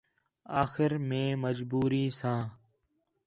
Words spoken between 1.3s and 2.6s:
مجبوری ساں